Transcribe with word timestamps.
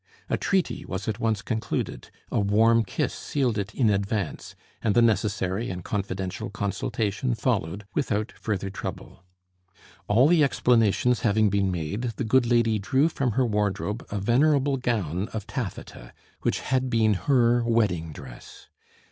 A 0.31 0.35
treaty 0.35 0.83
was 0.83 1.07
at 1.07 1.19
once 1.19 1.43
concluded; 1.43 2.09
a 2.31 2.39
warm 2.39 2.83
kiss 2.83 3.13
sealed 3.13 3.59
it 3.59 3.71
in 3.75 3.91
advance, 3.91 4.55
and 4.81 4.95
the 4.95 5.01
necessary 5.03 5.69
and 5.69 5.83
confidential 5.83 6.49
consultation 6.49 7.35
followed 7.35 7.85
without 7.93 8.31
further 8.31 8.71
trouble. 8.71 9.23
All 10.07 10.27
the 10.27 10.43
explanations 10.43 11.19
having 11.19 11.51
been 11.51 11.69
made, 11.69 12.13
the 12.15 12.23
good 12.23 12.47
lady 12.47 12.79
drew 12.79 13.09
from 13.09 13.33
her 13.33 13.45
wardrobe 13.45 14.03
a 14.09 14.19
venerable 14.19 14.77
gown 14.77 15.27
of 15.33 15.45
taffeta, 15.45 16.13
which 16.41 16.61
had 16.61 16.89
been 16.89 17.13
her 17.13 17.63
wedding 17.63 18.11
dress. 18.11 18.69